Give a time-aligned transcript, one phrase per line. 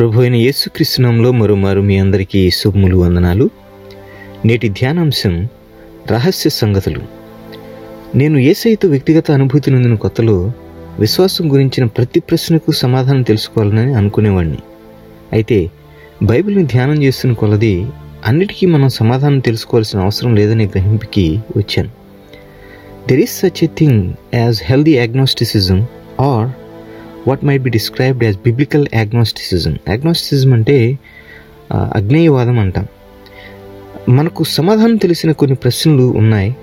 [0.00, 3.50] ప్రభు అయిన యేసుకృష్ణంలో మరోమారు మీ అందరికీ శుభములు వందనాలు.
[4.44, 5.48] నేటి ధ్యానాంశం
[6.10, 7.00] రహస్య సంగతులు.
[8.16, 10.52] నేను ఏసైతో వ్యక్తిగత అనుభూతి నొందిన కొత్తలో
[10.98, 14.58] విశ్వాసం గురించిన ప్రతి ప్రశ్నకు సమాధానం తెలుసుకోవాలని అనుకునేవాడిని
[15.32, 15.70] అయితే
[16.22, 17.86] బైబిల్ని ధ్యానం చేస్తున్న కొలది
[18.26, 21.90] అన్నిటికీ మనం సమాధానం తెలుసుకోవాల్సిన అవసరం లేదనే గ్రహింపుకి వచ్చాను.
[23.08, 25.86] There is such a thing as healthy agnosticism
[26.20, 26.50] or
[27.28, 30.98] what might be described as biblical agnosticism agnosticism అంటే
[31.72, 32.86] అగ్నేయవాదం అంటాం.
[34.08, 36.56] మనకు సమాధానం తెలిసిన కొన్ని ప్రశ్నలు ఉన్నాయి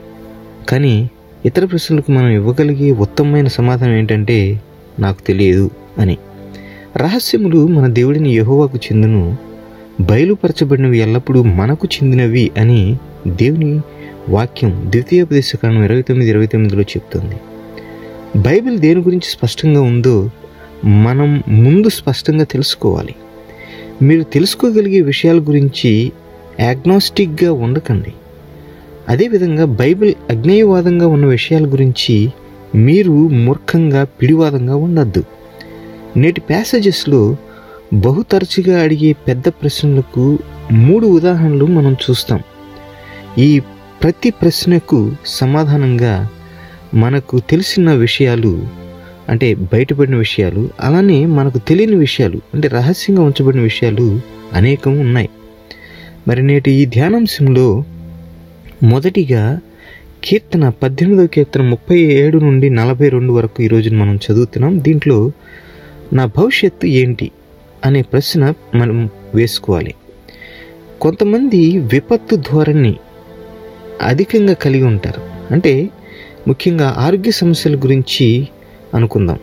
[0.70, 1.10] కానీ
[1.46, 4.62] ఇతర ప్రశ్నలకు మనం ఇవ్వగలిగే ఉత్తమమైన సమాధానం ఏంటంటే
[5.00, 6.18] నాకు తెలియదు అని.
[6.98, 9.38] రహస్యములు మన దేవుడిని యహోవాకు చెందును
[10.02, 13.82] బయలుపరచబడినవి ఎల్లప్పుడూ మనకు చెందినవి అని దేవుని
[14.30, 17.36] వాక్యం ద్వితీయోపదేశ కాలం ఇరవై తొమ్మిది ఇరవై తొమ్మిదిలో చెప్తుంది.
[18.42, 20.30] బైబిల్ దేని గురించి స్పష్టంగా ఉందో
[20.86, 23.16] మనం ముందు స్పష్టంగా తెలుసుకోవాలి.
[24.02, 26.12] మీరు తెలుసుకోగలిగే విషయాల గురించి
[26.60, 28.14] యాగ్నాస్టిక్గా ఉండకండి.
[29.10, 32.34] అదేవిధంగా బైబిల్ అజ్ఞేయవాదంగా ఉన్న విషయాల గురించి
[32.76, 35.24] మీరు మూర్ఖంగా పిడివాదంగా ఉండద్దు.
[36.18, 37.36] నేటి ప్యాసేజెస్లో
[37.94, 40.40] బహు తరచుగా అడిగే పెద్ద ప్రశ్నలకు
[40.72, 42.40] మూడు ఉదాహరణలు మనం చూస్తాం.
[43.38, 43.60] ఈ
[44.04, 46.28] ప్రతి ప్రశ్నకు సమాధానంగా
[46.94, 48.68] మనకు తెలిసిన విషయాలు
[49.30, 54.22] అంటే బయటపడిన విషయాలు అలానే మనకు తెలియని విషయాలు అంటే రహస్యంగా ఉంచబడిన విషయాలు
[54.54, 55.30] అనేకం ఉన్నాయి.
[56.28, 57.84] మరి నేటి ఈ ధ్యానాంశంలో
[58.84, 59.60] మొదటిగా
[60.24, 64.84] కీర్తన పద్దెనిమిదవ కీర్తన ముప్పై ఏడు నుండి నలభై రెండు వరకు ఈరోజు మనం చదువుతున్నాం.
[64.84, 65.32] దీంట్లో
[66.14, 67.32] నా భవిష్యత్తు ఏంటి
[67.86, 69.94] అనే ప్రశ్న మనం వేసుకోవాలి.
[71.02, 72.96] కొంతమంది విపత్తు ధోరణి
[74.02, 75.54] అధికంగా కలిగి ఉంటారు.
[75.54, 75.90] అంటే
[76.48, 78.48] ముఖ్యంగా ఆరోగ్య సమస్యల గురించి
[78.96, 79.40] అనుకుందాం.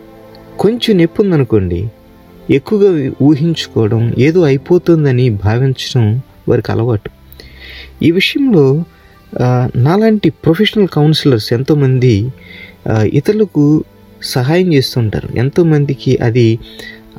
[0.58, 1.88] కొంచెం నొప్పి ఉందనుకోండి
[2.50, 7.10] ఎక్కువగా ఊహించుకోవడం ఏదో అయిపోతుందని భావించడం వారికి అలవాటు.
[8.02, 8.84] ఈ విషయంలో
[9.76, 12.32] నాలాంటి ప్రొఫెషనల్ కౌన్సిలర్స్ ఎంతోమంది
[13.18, 13.84] ఇతరులకు
[14.22, 15.28] సహాయం చేస్తుంటారు.
[15.36, 16.58] ఎంతోమందికి అది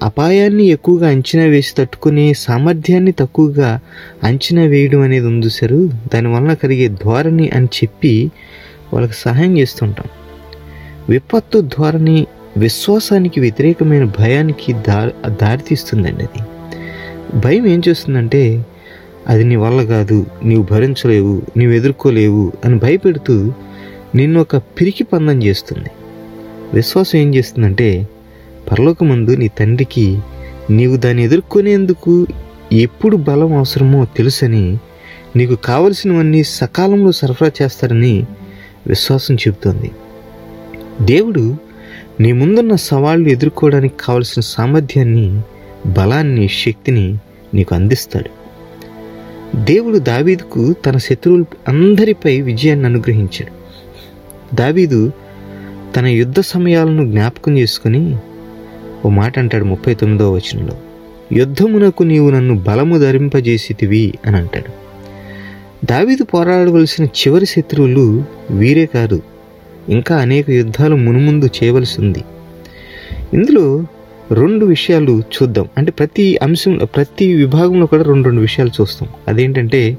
[0.03, 3.80] అపాయాన్ని ఎక్కువగా అంచనా వేసి తట్టుకునే సామర్థ్యాన్ని తక్కువగా
[4.24, 5.90] అంచనా వేయడం అనేది ఉంది సారు.
[6.13, 8.31] దానివల్ల కలిగే ధోరణి అని చెప్పి
[8.94, 10.07] వాళ్ళకి సహాయం చేస్తుంటాం.
[11.10, 12.28] విపత్తు ధోరణి
[12.58, 16.42] విశ్వాసానికి వ్యతిరేకమైన భయానికి దారి దారితీస్తుందండి అది.
[17.38, 18.66] భయం ఏం చేస్తుందంటే
[19.28, 23.54] అది నీ వల్ల కాదు నీవు భరించలేవు నీవు ఎదుర్కోలేవు అని భయపెడుతూ
[24.16, 25.90] నిన్ను ఒక పిరికి పందం చేస్తుంది.
[26.74, 28.08] విశ్వాసం ఏం చేస్తుందంటే
[28.72, 30.20] పరలోకమందు నీ తండ్రికి
[30.70, 32.28] నీవు దాన్ని ఎదుర్కొనేందుకు
[32.74, 34.78] ఎప్పుడు బలం అవసరమో తెలుసని
[35.36, 38.26] నీకు కావలసినవన్నీ సకాలంలో సరఫరా చేస్తారని
[38.88, 39.92] విశ్వాసం చెబుతోంది.
[41.01, 41.57] దేవుడు
[42.19, 45.41] నీ ముందున్న సవాళ్ళు ఎదుర్కోవడానికి కావలసిన సామర్థ్యాన్ని
[45.85, 47.17] బలాన్ని శక్తిని
[47.53, 48.29] నీకు అందిస్తాడు.
[49.56, 53.51] దేవుడు దావీదుకు తన శత్రువుల అందరిపై విజయాన్ని అనుగ్రహించాడు.
[54.56, 55.11] దావీదు
[55.95, 58.17] తన యుద్ధ సమయాలను జ్ఞాపకం చేసుకుని
[59.06, 60.77] ఓ మాట అంటాడు ముప్పై తొమ్మిదవ వచనంలో.
[61.31, 64.85] యుద్ధమునకు నీవు నన్ను బలము ధరింపజేసితివి అని అంటాడు.
[65.85, 69.22] దావీదు పోరాడవలసిన చివరి శత్రువులు వీరే కాదు
[69.90, 72.23] ఇంకా అనేక యుద్ధాలు మునుముందు చేయవలసి ఉంది
[73.34, 73.85] ఇందులో
[74.31, 75.66] రెండు విషయాలు చూద్దాం.
[75.78, 79.09] అంటే ప్రతి అంశం ప్రతి విభాగంలో కూడా రెండు రెండు విషయాలు చూస్తాం.
[79.28, 79.97] అదేంటంటే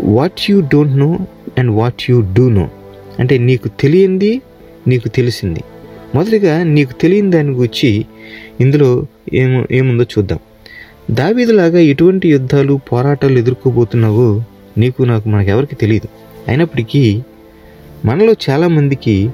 [0.00, 1.18] what you don't know
[1.58, 2.68] and what you do know
[3.18, 4.42] అంటే నీకు తెలియంది
[4.88, 5.60] నీకు తెలిసింది.
[6.14, 8.04] మొదటిగా నీకు తెలియని దాని గురించి
[8.60, 10.38] ఇందులో ఏమో ఏముందో చూద్దాం.
[11.10, 14.44] దావీదులాగా ఎటువంటి యుద్ధాలు పోరాటాలు ఎదుర్కోబోతున్నావో
[14.78, 16.08] నీకు నాకు మనకెవరికి తెలియదు
[16.48, 17.22] అయినప్పటికీ
[18.04, 19.30] మనలో చాలామందికి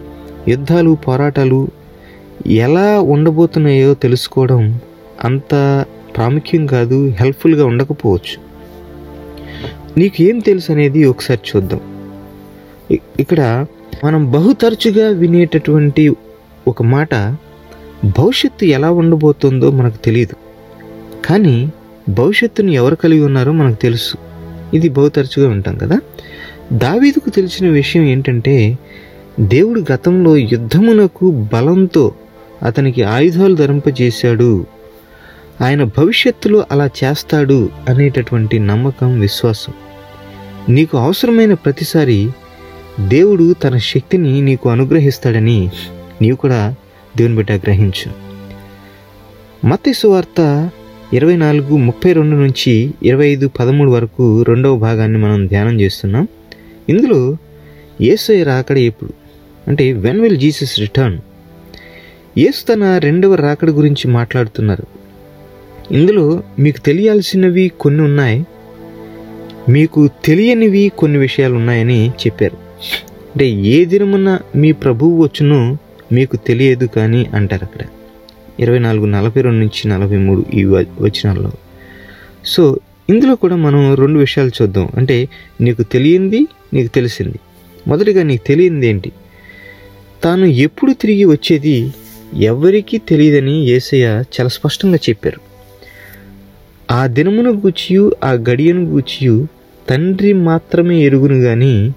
[0.49, 1.69] యుద్ధాలు పోరాటాలు
[2.47, 4.81] ఎలా ఉండబోతున్నాయో తెలుసుకోవడం
[5.25, 5.85] అంత
[6.17, 8.37] ప్రాముఖ్యం కాదు హెల్ప్ఫుల్గా ఉండకపోవచ్చు.
[9.99, 11.81] నీకు ఏం తెలుసు అనేది ఒకసారి చూద్దాం.
[13.21, 13.67] ఇక్కడ
[14.05, 16.17] మనం బహు తరచుగా వినేటటువంటి
[16.69, 17.15] ఒక మాట
[18.05, 20.35] భవిష్యత్తు ఎలా ఉండబోతుందో మనకు తెలియదు
[21.25, 21.73] కానీ
[22.09, 24.17] భవిష్యత్తుని ఎవరు కలిగి ఉన్నారో మనకు తెలుసు.
[24.75, 26.01] ఇది బహు తరచుగా ఉంటాం కదా?
[26.73, 28.79] దావీదుకు తెలిసిన విషయం ఏంటంటే
[29.41, 32.13] దేవుడు గతంలో యుద్ధమునకు బలంతో
[32.63, 34.67] అతనికి ఆయుధాలు ధరింపజేశాడు.
[35.61, 39.73] ఆయన భవిష్యత్తులో అలా చేస్తాడు అనేటటువంటి నమ్మకం విశ్వాసం.
[40.69, 42.29] నీకు అవసరమైన ప్రతిసారి
[43.09, 45.71] దేవుడు తన శక్తిని నీకు అనుగ్రహిస్తాడని
[46.23, 46.75] నీవు కూడా
[47.17, 48.11] దేవుని బిడ్డ గ్రహించు.
[49.67, 50.71] మత్స్సు వార్త
[51.13, 56.29] ఇరవై నాలుగు ముప్పై రెండు నుంచి ఇరవై ఐదు పదమూడు వరకు రెండవ భాగాన్ని మనం ధ్యానం చేస్తున్నాం.
[56.89, 57.37] ఇందులో
[58.01, 59.13] ఏసై రాకడ ఎప్పుడు?
[59.69, 61.19] అంటే వెన్ విల్ జీసస్ రిటర్న్
[62.39, 64.87] యేసు తన రెండవ రాకడ గురించి మాట్లాడుతున్నారు.
[65.95, 68.47] ఇందులో మీకు తెలియాల్సినవి కొన్ని ఉన్నాయి.
[69.69, 72.57] మీకు తెలియనివి కొన్ని విషయాలు ఉన్నాయని చెప్పారు.
[73.27, 75.77] అంటే ఏ దినమున మీ ప్రభువు వచ్చునో
[76.13, 77.81] మీకు తెలియదు కానీ అంటారు అక్కడ.
[78.61, 81.53] ఇరవై నాలుగు నలభై రెండు నుంచి నలభై మూడు ఈ వ- వచనాల్లో.
[82.45, 82.79] సో
[83.11, 84.89] ఇందులో కూడా మనం రెండు విషయాలు చూద్దాం.
[84.97, 85.29] అంటే
[85.61, 87.39] నీకు తెలియంది నీకు తెలిసింది.
[87.89, 89.13] మొదటిగా నీకు తెలియంది ఏంటి?
[90.25, 91.93] తాను ఎప్పుడు తిరిగి వచ్చేది
[92.35, 95.41] ఎవరికీ తెలియదని యేసయ్య చాలా స్పష్టంగా చెప్పారు.
[96.91, 99.47] ఆ దినమును గూర్చియు ఆ గడియను గూర్చియు
[99.89, 101.93] తండ్రి మాత్రమే ఎరుగును గాని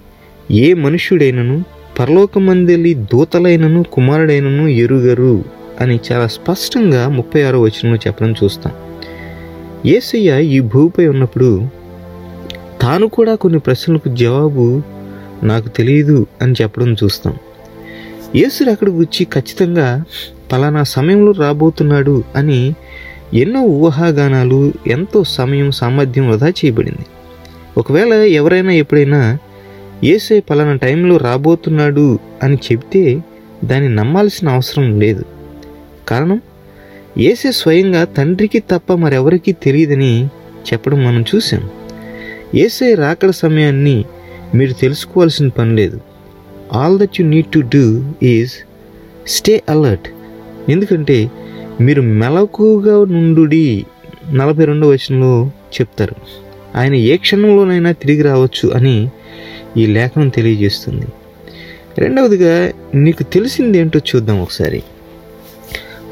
[0.51, 1.63] ఏ మనుష్యుడైనను
[1.99, 5.43] పరలోకమందలి దూతలైనను కుమారుడైనను ఎరుగరు
[5.81, 8.73] అని చాలా స్పష్టంగా ముప్పై ఆరో వచనంలో చెప్పడం చూస్తాం.
[9.85, 11.67] ఏసయ్య ఈ భూమిపై ఉన్నప్పుడు
[12.81, 14.81] తాను కూడా కొన్ని ప్రశ్నలకు జవాబు
[15.43, 17.37] నాకు తెలియదు అని చెప్పడం చూస్తాం.
[18.35, 20.03] యేసుడు అక్కడికి వచ్చి ఖచ్చితంగా
[20.51, 22.75] పలానా సమయంలో రాబోతున్నాడు అని
[23.33, 27.05] ఎన్నో ఊహాగానాలు ఎంతో సమయం సామర్థ్యం వృధా చేయబడింది.
[27.77, 29.37] ఒకవేళ ఎవరైనా ఎప్పుడైనా
[30.03, 33.21] ఏసే పలానా టైంలో రాబోతున్నాడు అని చెబితే
[33.63, 35.25] దాన్ని నమ్మాల్సిన అవసరం లేదు.
[36.07, 36.41] కారణం
[37.19, 40.25] ఏసే స్వయంగా తండ్రికి తప్ప మరెవరికీ తెలియదని
[40.73, 41.69] చెప్పడం మనం చూసాం
[42.55, 44.05] ఏసే రాకడ సమయాన్ని
[44.55, 45.99] మీరు తెలుసుకోవాల్సిన పని లేదు.
[46.73, 48.51] All that you need to do is
[49.27, 50.09] stay alert
[50.71, 51.31] ఎందుకంటే
[51.81, 53.51] మీరు మెలకుగా నుండు
[54.33, 56.15] నలభై రెండో వచనంలో చెప్తారు.
[56.77, 59.09] ఆయన ఏ క్షణంలోనైనా తిరిగి రావచ్చు అని
[59.77, 61.05] ఈ లేఖనం తెలియజేస్తుంది.
[61.97, 64.83] రెండవదిగా నీకు తెలిసింది ఏంటో చూద్దాం ఒకసారి.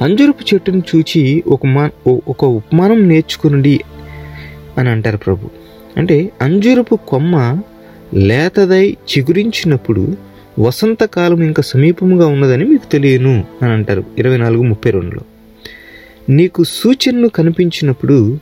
[0.02, 1.90] అంజురపు చెట్టును చూచి ఒక
[2.28, 3.80] ఒక ఉపమానం నేర్చుకునండి
[4.78, 5.50] అని అంటారు ప్రభు.
[5.98, 7.62] అంటే అంజురపు కొమ్మ
[8.14, 10.18] లేతదై చిగురించినప్పుడు
[10.60, 15.22] వసంతకాలం ఇంకా సమీపముగా ఉన్నదని మీకు తెలియను అని అంటారు ఇరవై నాలుగు ముప్పై రెండులో.
[16.30, 18.38] నీకు సూచనలు కనిపించినప్పుడు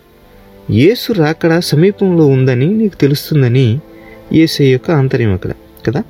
[0.71, 3.79] యేసు రాకడ సమీపంలో ఉందని నీకు తెలుస్తుందని
[4.33, 5.51] యేసే యొక్క ఆంతర్యం అక్కడ
[5.87, 6.03] కదా?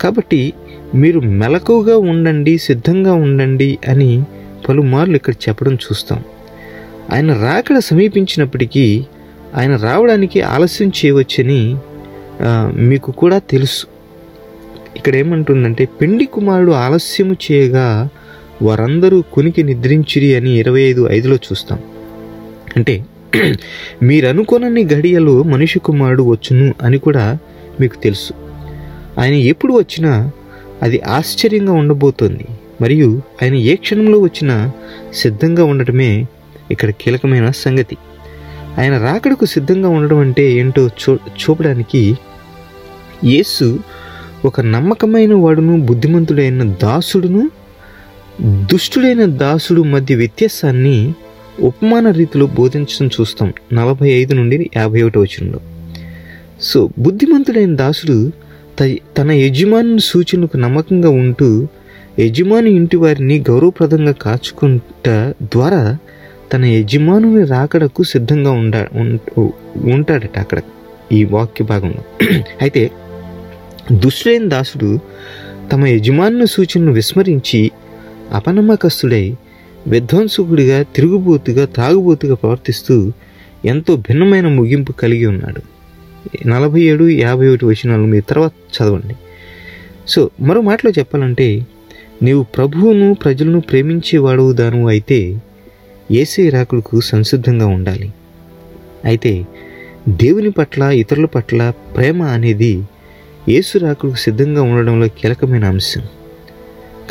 [0.00, 0.52] కాబట్టి
[0.94, 4.22] మీరు మెలకుగా ఉండండి సిద్ధంగా ఉండండి అని
[4.68, 6.22] పలుమార్లు ఇక్కడ చెప్పడం చూస్తాం.
[7.12, 9.04] ఆయన రాకడ సమీపించినప్పటికీ
[9.56, 11.76] ఆయన రావడానికి ఆలస్యం చేయవచ్చని
[12.74, 13.86] మీకు కూడా తెలుసు.
[14.96, 18.08] ఇక్కడ ఏమంటుందంటే పిండి కుమారుడు ఆలస్యము చేయగా
[18.62, 21.78] వారందరూ కొనికి నిద్రించిరి అని ఇరవై ఐదు ఐదులో చూస్తాం.
[22.76, 23.04] అంటే
[24.02, 27.38] మీరు అనుకోనని గడియలో మనిషి కుమారుడు వచ్చును అని కూడా
[27.80, 28.32] మీకు తెలుసు.
[29.20, 30.30] ఆయన ఎప్పుడు వచ్చినా
[30.82, 32.46] అది ఆశ్చర్యంగా ఉండబోతోంది.
[32.80, 34.72] మరియు ఆయన ఏ క్షణంలో వచ్చినా
[35.14, 36.26] సిద్ధంగా ఉండటమే
[36.70, 37.96] ఇక్కడ కీలకమైన సంగతి.
[38.78, 42.18] ఆయన రాకడకు సిద్ధంగా ఉండడం అంటే ఏంటో చూ చూపడానికి
[43.24, 43.78] యేసు
[44.44, 47.50] ఒక నమ్మకమైన వాడును బుద్ధిమంతుడైన దాసుడును
[48.42, 51.14] దుష్టుడైన దాసుడు మధ్య వ్యత్యాసాన్ని
[51.60, 55.60] ఉపమాన రీతిలో బోధించడం చూస్తాం నలభై ఐదు నుండి యాభై ఒకటి వచనంలో.
[56.60, 58.32] సో బుద్ధిమంతుడైన దాసుడు
[58.78, 61.68] త- తన యజమాని సూచనకు నమ్మకంగా ఉంటూ
[62.18, 65.08] యజమాని ఇంటి వారిని గౌరవప్రదంగా కాచుకుంట
[65.42, 65.96] ద్వారా
[66.52, 68.86] తన యజమానుని రాకడకు సిద్ధంగా ఉండ
[69.76, 70.58] ఉంటాడట అక్కడ
[71.12, 72.26] ఈ వాక్య భాగంలో.
[72.62, 72.90] అయితే
[73.92, 74.98] దుష్టులైన దాసుడు
[75.72, 77.70] తమ యజమానుని సూచనను విస్మరించి
[78.32, 79.36] అపనమ్మకస్తుడై
[79.86, 83.12] విధ్వంసకుడిగా తిరుగుబోతుగా త్రాగుబోతుగా ప్రవర్తిస్తూ
[83.64, 85.60] ఎంతో భిన్నమైన ముగింపు కలిగి ఉన్నాడు.
[86.48, 89.14] నలభై ఏడు యాభై ఒకటి వచనాలు మీద తర్వాత చదవండి.
[90.08, 91.66] సో మరో మాటలో చెప్పాలంటే
[92.22, 95.18] నీవు ప్రభువును ప్రజలను ప్రేమించేవాడు దాను అయితే
[96.10, 98.10] ఏసే రాకులకు సంసిద్ధంగా ఉండాలి.
[99.04, 99.46] అయితే
[100.08, 102.84] దేవుని పట్ల ఇతరుల పట్ల ప్రేమ అనేది
[103.48, 106.02] యేసు రాకుడుకు సిద్ధంగా ఉండడంలో కీలకమైన అంశం.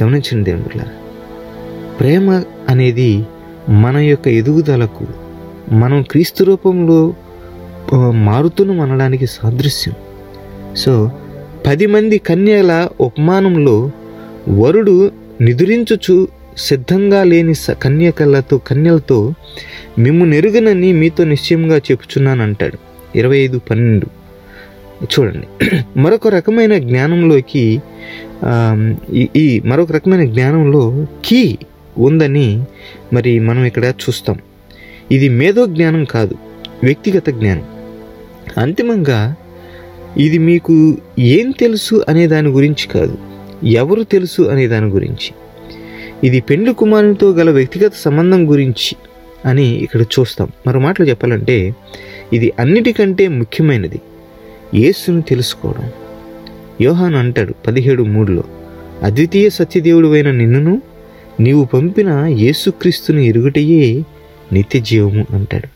[0.03, 0.85] గమనించండి దేవుని
[1.99, 3.25] ప్రేమ అనేది
[3.69, 5.05] మన యొక్క ఎదుగుదలకు
[5.73, 7.13] మనం క్రీస్తు రూపంలో
[7.93, 9.95] ఆ, మారుతున్నాం అనడానికి సాదృశ్యం.
[10.75, 11.11] సో
[11.67, 13.91] పది మంది కన్యల ఉపమానంలో
[14.48, 16.27] వరుడు నిదురించుచు
[16.58, 19.34] సిద్ధంగా లేని స- కన్యకలతో కన్యలతో
[20.00, 22.77] మిమ్ము నెరుగనని మీతో నిశ్చయంగా చెప్పుచున్నాను అంటాడు
[23.17, 24.05] ఇరవై ఐదు పన్నెండు.
[25.03, 25.69] చూడండి.
[25.98, 27.81] మరొక రకమైన జ్ఞానంలోకి
[29.36, 31.58] ఈ మరొక రకమైన జ్ఞానంలో కీ
[31.98, 32.63] ఉందని
[33.13, 34.38] మరి మనం ఇక్కడ చూస్తాం.
[35.12, 36.36] ఇది మేధో జ్ఞానం కాదు
[36.84, 37.63] వ్యక్తిగత జ్ఞానం.
[38.58, 39.36] అంతిమంగా
[40.17, 43.17] ఇది మీకు ఏం తెలుసు అనే దాని గురించి కాదు.
[43.63, 45.31] ఎవరు తెలుసు అనే దాని గురించి.
[46.23, 48.95] ఇది పెండ్లి కుమారునితో గల వ్యక్తిగత సంబంధం గురించి
[49.45, 50.47] అని ఇక్కడ చూస్తాం.
[50.67, 51.75] మరో మాటలు చెప్పాలంటే
[52.33, 54.01] ఇది అన్నిటికంటే ముఖ్యమైనది.
[54.75, 55.91] యేసును తెలుసుకోవడం.
[56.81, 58.43] యోహాను అంటాడు పదిహేడు మూడులో
[59.03, 60.81] అద్వితీయ సత్యదేవుడు అయిన నిన్నును
[61.39, 64.03] నీవు పంపిన యేసుక్రీస్తుని ఎరుగుటయే
[64.53, 65.67] నిత్య జీవము అంటాడు.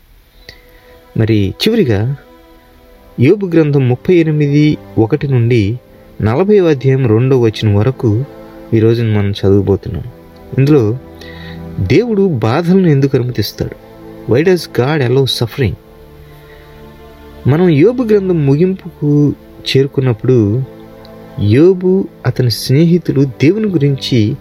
[1.18, 2.16] మరి చివరిగా
[3.20, 5.78] యోబు గ్రంథం ముప్పై ఎనిమిది ఒకటి నుండి
[6.22, 8.24] నలభై అధ్యాయం రెండో వచ్చిన వరకు
[8.74, 10.04] ఈరోజు మనం చదువుబోతున్నాం.
[10.58, 10.98] ఇందులో
[11.80, 13.76] దేవుడు బాధలను ఎందుకు అనుమతిస్తాడు?
[14.32, 15.74] Why does God allow suffering
[17.46, 19.34] మనం యోబు గ్రంథం ముగింపుకు
[19.70, 20.62] చేరుకున్నప్పుడు
[21.40, 24.36] యోబు అతని స్నేహితులు దేవుని గురించి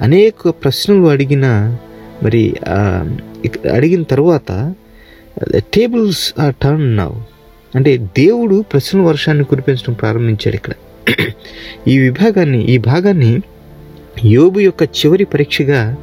[0.00, 1.76] అనేక ప్రశ్నలు అడిగిన
[2.22, 2.56] మరి
[3.74, 4.74] అడిగిన తర్వాత
[5.56, 7.10] టేబుల్స్ ఆర్ టర్న్ నౌ
[7.74, 10.72] అంటే దేవుడు ప్రశ్నల వర్షాన్ని కురిపించడం ప్రారంభించాడు ఇక్కడ.
[11.88, 13.40] ఈ విభాగాన్ని ఈ భాగాన్ని
[14.24, 15.96] యోబు యొక్క చివరి పరీక్షగా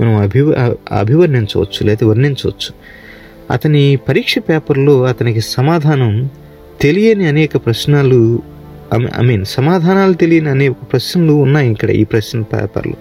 [0.00, 2.72] మనం అభివ అభివర్ణించవచ్చు లేదా వర్ణించవచ్చు.
[3.50, 6.30] అతని పరీక్ష పేపర్లో అతనికి సమాధానం
[6.80, 8.42] తెలియని అనేక ప్రశ్నలు
[8.94, 12.94] ఐ మీన్ సమాధానాలు తెలియని అనేక ప్రశ్నలు ఉన్నాయి ఇక్కడ ఈ ప్రశ్న పేపర్లు.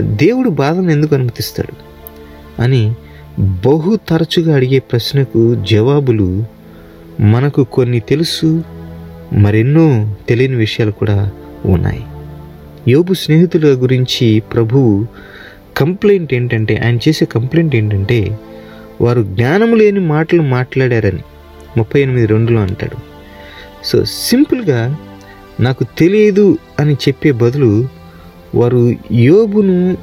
[0.00, 1.86] దేవుడు బాధను ఎందుకు అనుమతిస్తాడు?
[2.62, 2.94] అని
[3.38, 6.44] బహు తరచుగా అడిగే ప్రశ్నకు జవాబులు
[7.20, 8.62] మనకు కొన్ని తెలుసు
[9.32, 11.30] మరెన్నో తెలియని విషయాలు కూడా
[11.64, 12.04] ఉన్నాయి.
[12.88, 15.06] యోబు స్నేహితుల గురించి ప్రభువు
[15.76, 18.38] కంప్లైంట్ ఏంటంటే ఆయన చేసే కంప్లైంట్ ఏంటంటే
[19.00, 21.20] వారు జ్ఞానం లేని మాటలు మాట్లాడారని
[21.76, 22.96] ముప్పై ఎనిమిది రెండులో అంటాడు.
[23.84, 24.96] సో సింపుల్గా
[25.60, 27.88] నాకు తెలియదు అని చెప్పే బదులు
[28.54, 29.98] వారు యోబును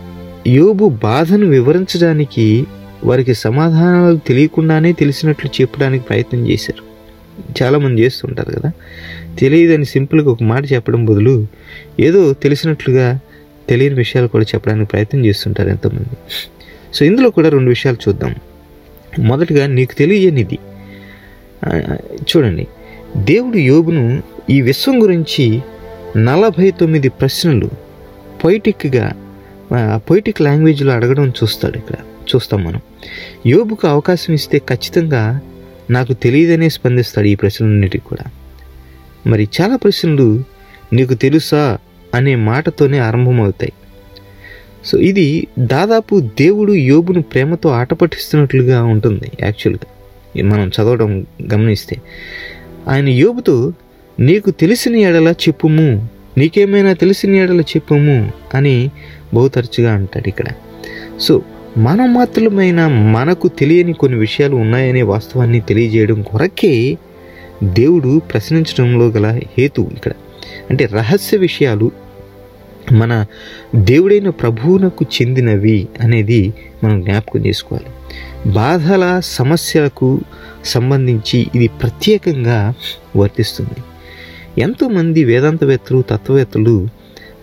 [0.47, 2.65] యోబు బాధను వివరించడానికి
[3.03, 6.92] వారికి సమాధానాలు తెలియకుండానే తెలిసినట్లు చెప్పడానికి ప్రయత్నం చేశారు.
[7.61, 8.71] చాలామంది చేస్తుంటారు కదా.
[9.39, 11.47] తెలియదని సింపుల్గా ఒక మాట చెప్పడం బదులు
[11.99, 13.19] ఏదో తెలిసినట్లుగా
[13.69, 16.17] తెలియని విషయాలు కూడా చెప్పడానికి ప్రయత్నం చేస్తుంటారు ఎంతోమంది.
[16.93, 18.35] సో ఇందులో కూడా రెండు విషయాలు చూద్దాం.
[19.19, 20.59] మొదటగా నీకు తెలియనిది.
[22.21, 22.67] చూడండి.
[23.17, 25.61] దేవుడు యోగును ఈ విశ్వం గురించి
[26.17, 27.69] నలభై తొమ్మిది ప్రశ్నలు
[28.43, 29.11] పొయిటిక్గా
[29.95, 31.95] పొయిటిక్ లాంగ్వేజ్లో అడగడం చూస్తాడు ఇక్కడ.
[32.35, 32.81] చూస్తాం మనం.
[33.45, 35.39] యోబుకు అవకాశం ఇస్తే ఖచ్చితంగా
[35.91, 38.31] నాకు తెలియదనే స్పందిస్తాడు ఈ ప్రశ్నలన్నిటికి కూడా.
[39.27, 40.43] మరి చాలా ప్రశ్నలు
[40.93, 41.77] నీకు తెలుసా
[42.13, 43.73] అనే మాటతోనే ఆరంభమవుతాయి.
[44.85, 49.87] సో ఇది దాదాపు దేవుడు యోబును ప్రేమతో ఆట పట్టిస్తున్నట్లుగా ఉంటుంది యాక్చువల్గా.
[50.49, 52.01] మనం చదవడం గమనిస్తే
[52.87, 53.73] ఆయన యోబుతో
[54.19, 58.91] నీకు తెలిసిన ఎడల చెప్పుము నీకేమైనా తెలిసిన ఎడల చెప్పుము అని
[59.33, 60.45] బహు తరచుగా అంటాడు ఇక్కడ.
[61.19, 61.41] సో
[61.77, 66.97] మనం మాత్రమైన మనకు తెలియని కొన్ని విషయాలు ఉన్నాయనే వాస్తవాన్ని తెలియజేయడం కొరకే
[67.63, 70.11] దేవుడు ప్రశ్నించడంలో గల హేతు ఇక్కడ.
[70.69, 71.91] అంటే రహస్య విషయాలు
[72.91, 73.25] మన
[73.75, 76.53] దేవుడైన ప్రభువునకు చెందినవి అనేది
[76.83, 77.85] మనం జ్ఞాపకం చేసుకోవాలి.
[78.51, 80.21] బాధల సమస్యలకు
[80.65, 82.73] సంబంధించి ఇది ప్రత్యేకంగా
[83.17, 83.83] వర్తిస్తుంది.
[84.61, 86.87] ఎంతోమంది వేదాంతవేత్తలు తత్వవేత్తలు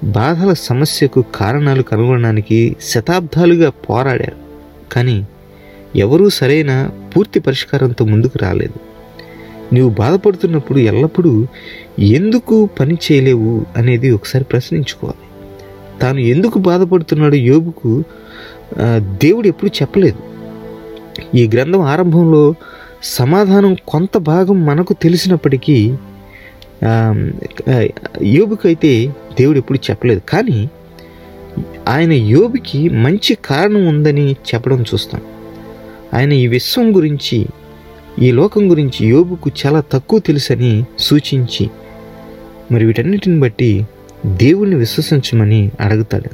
[0.05, 4.37] బాధల సమస్యకు కారణాలు కనుగొనడానికి శతాబ్దాలుగా పోరాడారు.
[4.93, 5.27] కానీ
[5.97, 8.91] ఎవరూ సరైన పూర్తి పరిష్కారంతో ముందుకు రాలేదు.
[9.75, 11.47] నువ్వు బాధపడుతున్నప్పుడు ఎల్లప్పుడూ
[11.99, 13.67] ఎందుకు పని చేయలేవు?
[13.77, 15.27] అనేది ఒకసారి ప్రశ్నించుకోవాలి.
[16.01, 18.05] తాను ఎందుకు బాధపడుతున్నాడో యోగుకు
[18.99, 20.19] దేవుడు ఎప్పుడు చెప్పలేదు.
[21.37, 22.55] ఈ గ్రంథం ఆరంభంలో
[23.03, 25.95] సమాధానం కొంత భాగం మనకు తెలిసినప్పటికీ
[26.87, 27.15] ఆ,
[28.67, 29.07] అయితే
[29.39, 30.21] దేవుడు ఎప్పుడు చెప్పలేదు.
[30.29, 30.69] కానీ
[31.89, 35.21] ఆయన యోబుకి మంచి కారణం ఉందని చెప్పడం చూస్తాం.
[36.15, 37.47] ఆయన ఈ విశ్వం గురించి
[38.19, 41.71] ఈ లోకం గురించి యోబుకు చాలా తక్కువ తెలుసని సూచించి
[42.73, 43.85] మరి వీటన్నిటిని బట్టి
[44.27, 46.31] దేవుణ్ణి విశ్వసించమని అడుగుతాడు.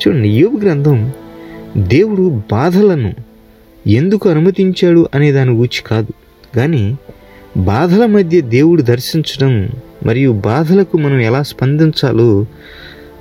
[0.00, 1.12] చూడండి యోబు గ్రంథం
[1.76, 3.14] దేవుడు బాధలను
[3.86, 6.12] ఎందుకు అనుమతించాడు అనే దాని గురించి కాదు.
[6.56, 6.96] కానీ
[7.58, 9.68] బాధల మధ్య దేవుడు దర్శించడం
[10.06, 12.46] మరియు బాధలకు మనం ఎలా స్పందించాలో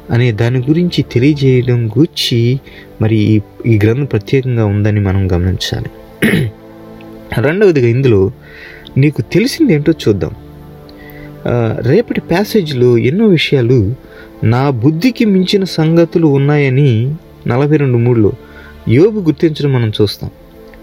[0.09, 2.59] అనే దాని గురించి తెలియజేయడం గూర్చి
[3.01, 5.89] మరి ఈ ఈ గ్రంథం ప్రత్యేకంగా ఉందని మనం గమనించాలి.
[7.39, 8.31] రెండవదిగా ఇందులో
[8.97, 10.35] నీకు తెలిసింది ఏంటో చూద్దాం
[11.79, 13.95] రేపటి ప్యాసేజ్లో ఎన్నో విషయాలు
[14.43, 17.15] నా బుద్ధికి మించిన సంగతులు ఉన్నాయని
[17.47, 18.31] నలభై రెండు మూడులో
[18.89, 20.29] యోబు గుర్తించడం మనం చూస్తాం.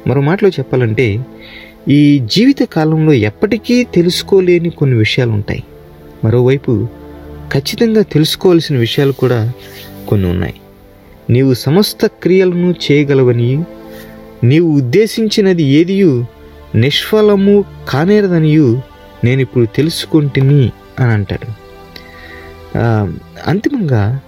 [0.06, 1.25] మరో మాటలో చెప్పాలంటే
[1.88, 5.64] ఈ జీవిత కాలంలో ఎప్పటికీ తెలుసుకోలేని కొన్ని విషయాలు ఉంటాయి
[6.25, 6.88] మరోవైపు
[7.53, 9.53] ఖచ్చితంగా తెలుసుకోవాల్సిన విషయాలు కూడా
[10.09, 10.55] కొన్ని ఉన్నాయి.
[11.31, 13.64] నీవు సమస్త క్రియలను చేయగలవని
[14.45, 16.26] నీవు ఉద్దేశించినది ఏదియు
[16.75, 18.81] నిష్ఫలము కానేరదనియు
[19.25, 21.50] నేను ఇప్పుడు తెలుసుకుంటుని అని అంటాడు.
[23.47, 24.21] అంతిమంగా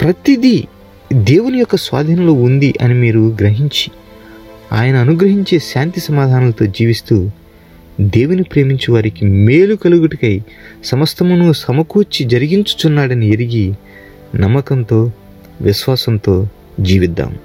[0.00, 0.64] ప్రతిదీ
[1.12, 3.90] దేవుని యొక్క స్వాధీనంలో ఉంది అని మీరు గ్రహించి
[4.72, 7.30] ఆయన అనుగ్రహించే శాంతి సమాధానాలతో జీవిస్తూ
[8.00, 10.42] దేవుని ప్రేమించు వారికి మేలు కలుగుటకై
[10.84, 13.74] సమస్తమును సమకూర్చి జరిగించుచున్నాడని ఎరిగి
[14.34, 15.12] నమ్మకంతో
[15.60, 16.48] విశ్వాసంతో
[16.80, 17.38] జీవిద్దాం.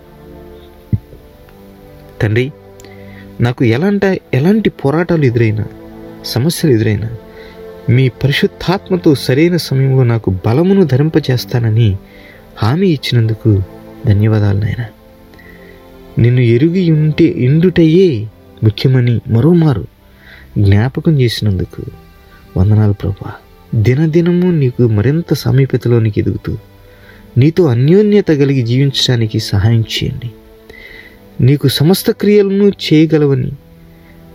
[2.22, 2.52] తండ్రి
[3.42, 5.66] నాకు ఎలాంటి ఎలాంటి పోరాటాలు ఎదురైనా
[6.26, 7.10] సమస్యలు ఎదురైనా
[7.90, 11.98] మీ పరిశుద్ధాత్మతో సరైన సమయంలో నాకు బలమును ధరింపచేస్తానని
[12.58, 13.64] హామీ ఇచ్చినందుకు
[14.08, 14.86] ధన్యవాదాలు నాయనా.
[16.18, 18.28] నిన్ను ఎరుగి ఉంటే ఇండుటయే
[18.64, 19.86] ముఖ్యమని మరోమారు
[20.58, 21.84] జ్ఞాపకం చేసినందుకు
[22.58, 23.32] వందనాలు ప్రభా.
[23.76, 26.58] దినదినము నీకు మరింత సమీపతలోనికి ఎదుగుతూ
[27.38, 30.30] నీతో అన్యోన్యత కలిగి జీవించడానికి సహాయం చేయండి.
[31.42, 33.52] నీకు సమస్త క్రియలను చేయగలవని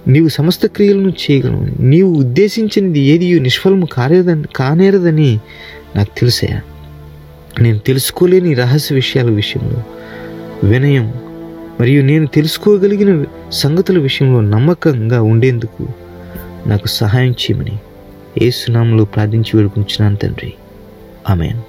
[0.08, 5.38] నీవు సమస్త క్రియలను చేయగలవని నీవు ఉద్దేశించినది ఏది నిష్ఫలము కానేదని కానేరదని
[5.96, 6.60] నాకు తెలుసా
[7.60, 9.82] నేను తెలుసుకోలేని రహస్య విషయాల విషయంలో
[10.64, 11.14] వినయం
[11.82, 15.88] మరియు నేను తెలుసుకోగలిగిన సంగతుల విషయంలో నమ్మకంగా ఉండేందుకు
[16.66, 17.78] నాకు సహాయం చేయమని
[18.42, 20.52] ఏసునామంలో ప్రార్థించి వేడుకుంటున్నాను తండ్రి.
[21.30, 21.62] ఆమెను.